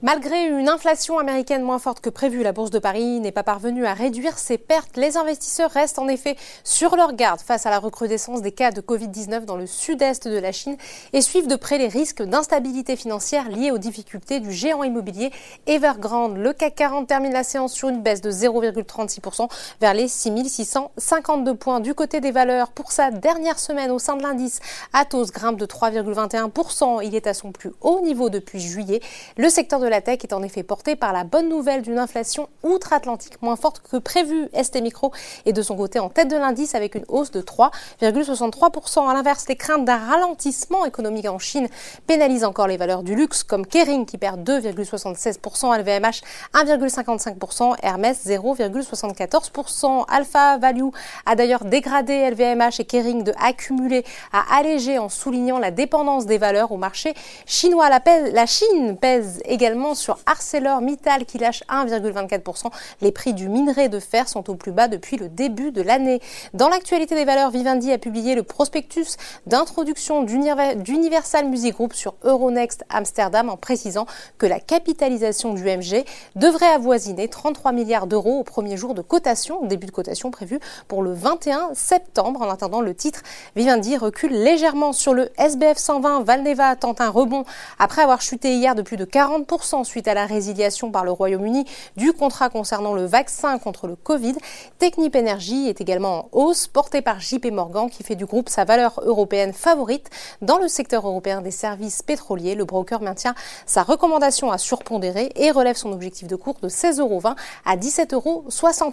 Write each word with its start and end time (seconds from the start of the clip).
Malgré 0.00 0.46
une 0.46 0.68
inflation 0.68 1.18
américaine 1.18 1.64
moins 1.64 1.80
forte 1.80 1.98
que 1.98 2.08
prévu, 2.08 2.44
la 2.44 2.52
Bourse 2.52 2.70
de 2.70 2.78
Paris 2.78 3.18
n'est 3.18 3.32
pas 3.32 3.42
parvenue 3.42 3.84
à 3.84 3.94
réduire 3.94 4.38
ses 4.38 4.56
pertes. 4.56 4.96
Les 4.96 5.16
investisseurs 5.16 5.72
restent 5.72 5.98
en 5.98 6.06
effet 6.06 6.36
sur 6.62 6.94
leur 6.94 7.14
garde 7.14 7.40
face 7.40 7.66
à 7.66 7.70
la 7.70 7.80
recrudescence 7.80 8.40
des 8.40 8.52
cas 8.52 8.70
de 8.70 8.80
Covid-19 8.80 9.44
dans 9.44 9.56
le 9.56 9.66
sud-est 9.66 10.28
de 10.28 10.38
la 10.38 10.52
Chine 10.52 10.76
et 11.12 11.20
suivent 11.20 11.48
de 11.48 11.56
près 11.56 11.78
les 11.78 11.88
risques 11.88 12.22
d'instabilité 12.22 12.94
financière 12.94 13.48
liés 13.48 13.72
aux 13.72 13.78
difficultés 13.78 14.38
du 14.38 14.52
géant 14.52 14.84
immobilier 14.84 15.32
Evergrande. 15.66 16.36
Le 16.36 16.52
CAC 16.52 16.76
40 16.76 17.08
termine 17.08 17.32
la 17.32 17.42
séance 17.42 17.72
sur 17.72 17.88
une 17.88 18.00
baisse 18.00 18.20
de 18.20 18.30
0,36% 18.30 19.50
vers 19.80 19.94
les 19.94 20.06
6652 20.06 21.54
points. 21.56 21.80
Du 21.80 21.94
côté 21.94 22.20
des 22.20 22.30
valeurs, 22.30 22.70
pour 22.70 22.92
sa 22.92 23.10
dernière 23.10 23.58
semaine 23.58 23.90
au 23.90 23.98
sein 23.98 24.14
de 24.14 24.22
l'indice, 24.22 24.60
Atos 24.92 25.32
grimpe 25.32 25.58
de 25.58 25.66
3,21%. 25.66 27.04
Il 27.04 27.16
est 27.16 27.26
à 27.26 27.34
son 27.34 27.50
plus 27.50 27.72
haut 27.80 28.00
niveau 28.02 28.30
depuis 28.30 28.60
juillet. 28.60 29.00
Le 29.36 29.48
secteur 29.48 29.80
la 29.88 30.00
tech 30.00 30.20
est 30.22 30.32
en 30.32 30.42
effet 30.42 30.62
porté 30.62 30.96
par 30.96 31.12
la 31.12 31.24
bonne 31.24 31.48
nouvelle 31.48 31.82
d'une 31.82 31.98
inflation 31.98 32.48
outre-Atlantique 32.62 33.40
moins 33.42 33.56
forte 33.56 33.80
que 33.80 33.96
prévu. 33.96 34.48
ST 34.60 34.80
Micro 34.82 35.12
est 35.46 35.52
de 35.52 35.62
son 35.62 35.76
côté 35.76 35.98
en 35.98 36.08
tête 36.08 36.28
de 36.28 36.36
l'indice 36.36 36.74
avec 36.74 36.94
une 36.94 37.04
hausse 37.08 37.30
de 37.30 37.40
3,63%. 37.40 39.08
À 39.08 39.14
l'inverse, 39.14 39.46
les 39.48 39.56
craintes 39.56 39.84
d'un 39.84 39.96
ralentissement 39.96 40.84
économique 40.84 41.26
en 41.28 41.38
Chine 41.38 41.68
pénalisent 42.06 42.44
encore 42.44 42.66
les 42.66 42.76
valeurs 42.76 43.02
du 43.02 43.14
luxe 43.14 43.42
comme 43.42 43.66
Kering 43.66 44.06
qui 44.06 44.18
perd 44.18 44.48
2,76%, 44.48 45.78
LVMH 45.78 46.22
1,55%, 46.54 47.76
Hermès 47.82 48.26
0,74%. 48.26 50.04
Alpha 50.08 50.58
Value 50.58 50.88
a 51.26 51.34
d'ailleurs 51.34 51.64
dégradé 51.64 52.30
LVMH 52.30 52.80
et 52.80 52.84
Kering 52.84 53.22
de 53.24 53.32
accumuler 53.40 54.04
à 54.32 54.58
alléger 54.58 54.98
en 54.98 55.08
soulignant 55.08 55.58
la 55.58 55.70
dépendance 55.70 56.26
des 56.26 56.38
valeurs 56.38 56.72
au 56.72 56.76
marché 56.76 57.14
chinois. 57.46 57.88
La 57.88 58.46
Chine 58.46 58.96
pèse 58.96 59.40
également 59.44 59.77
sur 59.94 60.18
ArcelorMittal 60.26 61.24
qui 61.24 61.38
lâche 61.38 61.62
1,24%. 61.68 62.70
Les 63.00 63.12
prix 63.12 63.32
du 63.32 63.48
minerai 63.48 63.88
de 63.88 64.00
fer 64.00 64.28
sont 64.28 64.50
au 64.50 64.54
plus 64.54 64.72
bas 64.72 64.88
depuis 64.88 65.16
le 65.16 65.28
début 65.28 65.70
de 65.70 65.82
l'année. 65.82 66.20
Dans 66.52 66.68
l'actualité 66.68 67.14
des 67.14 67.24
valeurs, 67.24 67.50
Vivendi 67.50 67.92
a 67.92 67.98
publié 67.98 68.34
le 68.34 68.42
prospectus 68.42 69.16
d'introduction 69.46 70.22
d'Universal 70.24 71.48
Music 71.48 71.74
Group 71.74 71.94
sur 71.94 72.14
Euronext 72.24 72.84
Amsterdam 72.88 73.48
en 73.48 73.56
précisant 73.56 74.06
que 74.36 74.46
la 74.46 74.58
capitalisation 74.58 75.54
du 75.54 75.62
MG 75.62 76.04
devrait 76.34 76.72
avoisiner 76.72 77.28
33 77.28 77.72
milliards 77.72 78.06
d'euros 78.06 78.40
au 78.40 78.44
premier 78.44 78.76
jour 78.76 78.94
de 78.94 79.02
cotation, 79.02 79.64
début 79.64 79.86
de 79.86 79.92
cotation 79.92 80.30
prévu 80.30 80.58
pour 80.88 81.02
le 81.02 81.12
21 81.12 81.70
septembre. 81.74 82.42
En 82.42 82.50
attendant, 82.50 82.80
le 82.80 82.94
titre 82.94 83.22
Vivendi 83.54 83.96
recule 83.96 84.32
légèrement 84.32 84.92
sur 84.92 85.14
le 85.14 85.30
SBF 85.38 85.78
120. 85.78 86.22
Valneva 86.22 86.74
tente 86.76 87.00
un 87.00 87.10
rebond 87.10 87.44
après 87.78 88.02
avoir 88.02 88.20
chuté 88.20 88.54
hier 88.54 88.74
de 88.74 88.82
plus 88.82 88.96
de 88.96 89.04
40% 89.04 89.67
suite 89.84 90.08
à 90.08 90.14
la 90.14 90.26
résiliation 90.26 90.90
par 90.90 91.04
le 91.04 91.10
Royaume-Uni 91.10 91.66
du 91.96 92.12
contrat 92.12 92.48
concernant 92.48 92.94
le 92.94 93.04
vaccin 93.04 93.58
contre 93.58 93.86
le 93.86 93.96
Covid. 93.96 94.34
Technip 94.78 95.14
Energy 95.14 95.68
est 95.68 95.80
également 95.80 96.18
en 96.18 96.28
hausse, 96.32 96.66
portée 96.66 97.02
par 97.02 97.20
JP 97.20 97.46
Morgan 97.52 97.90
qui 97.90 98.02
fait 98.02 98.14
du 98.16 98.24
groupe 98.24 98.48
sa 98.48 98.64
valeur 98.64 99.00
européenne 99.04 99.52
favorite. 99.52 100.08
Dans 100.40 100.58
le 100.58 100.68
secteur 100.68 101.06
européen 101.06 101.42
des 101.42 101.50
services 101.50 102.02
pétroliers, 102.02 102.54
le 102.54 102.64
broker 102.64 103.02
maintient 103.02 103.34
sa 103.66 103.82
recommandation 103.82 104.50
à 104.50 104.58
surpondérer 104.58 105.32
et 105.36 105.50
relève 105.50 105.76
son 105.76 105.92
objectif 105.92 106.26
de 106.26 106.36
cours 106.36 106.56
de 106.62 106.68
16,20 106.68 107.00
euros 107.00 107.22
à 107.64 107.76
17,60 107.76 108.14
euros. 108.14 108.44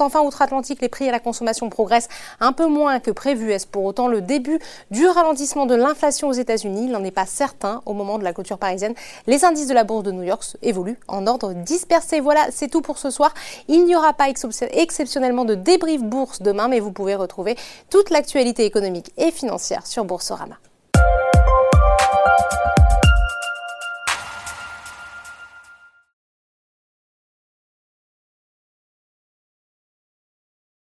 Enfin, 0.00 0.20
outre-Atlantique, 0.22 0.80
les 0.82 0.88
prix 0.88 1.08
à 1.08 1.12
la 1.12 1.20
consommation 1.20 1.70
progressent 1.70 2.08
un 2.40 2.52
peu 2.52 2.66
moins 2.66 2.98
que 3.00 3.10
prévu. 3.10 3.52
Est-ce 3.52 3.66
pour 3.66 3.84
autant 3.84 4.08
le 4.08 4.20
début 4.20 4.58
du 4.90 5.06
ralentissement 5.06 5.66
de 5.66 5.74
l'inflation 5.74 6.28
aux 6.28 6.32
États-Unis? 6.32 6.86
Il 6.86 6.90
n'en 6.90 7.04
est 7.04 7.10
pas 7.10 7.26
certain 7.26 7.82
au 7.86 7.92
moment 7.92 8.18
de 8.18 8.24
la 8.24 8.32
clôture 8.32 8.58
parisienne. 8.58 8.94
Les 9.26 9.44
indices 9.44 9.68
de 9.68 9.74
la 9.74 9.84
bourse 9.84 10.02
de 10.02 10.12
New 10.12 10.22
York 10.22 10.42
évolue 10.66 10.98
en 11.08 11.26
ordre 11.26 11.52
dispersé. 11.52 12.20
Voilà, 12.20 12.46
c'est 12.50 12.68
tout 12.68 12.82
pour 12.82 12.98
ce 12.98 13.10
soir. 13.10 13.32
Il 13.68 13.84
n'y 13.84 13.96
aura 13.96 14.12
pas 14.12 14.28
exceptionnellement 14.28 15.44
de 15.44 15.54
débrief 15.54 16.02
bourse 16.02 16.42
demain, 16.42 16.68
mais 16.68 16.80
vous 16.80 16.92
pouvez 16.92 17.14
retrouver 17.14 17.56
toute 17.90 18.10
l'actualité 18.10 18.64
économique 18.64 19.12
et 19.16 19.30
financière 19.30 19.86
sur 19.86 20.04
Boursorama. 20.04 20.56